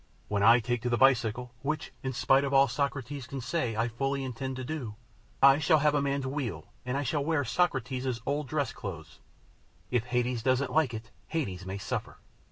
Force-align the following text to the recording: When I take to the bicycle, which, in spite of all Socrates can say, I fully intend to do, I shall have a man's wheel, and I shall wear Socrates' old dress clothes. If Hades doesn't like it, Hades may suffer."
When 0.29 0.41
I 0.41 0.59
take 0.59 0.81
to 0.81 0.89
the 0.89 0.97
bicycle, 0.97 1.53
which, 1.61 1.93
in 2.01 2.11
spite 2.11 2.43
of 2.43 2.55
all 2.55 2.67
Socrates 2.67 3.27
can 3.27 3.39
say, 3.39 3.75
I 3.75 3.87
fully 3.87 4.23
intend 4.23 4.55
to 4.55 4.63
do, 4.63 4.95
I 5.43 5.59
shall 5.59 5.77
have 5.77 5.93
a 5.93 6.01
man's 6.01 6.25
wheel, 6.25 6.65
and 6.87 6.97
I 6.97 7.03
shall 7.03 7.23
wear 7.23 7.45
Socrates' 7.45 8.19
old 8.25 8.47
dress 8.47 8.73
clothes. 8.73 9.19
If 9.91 10.05
Hades 10.05 10.41
doesn't 10.41 10.73
like 10.73 10.95
it, 10.95 11.11
Hades 11.27 11.67
may 11.67 11.77
suffer." 11.77 12.17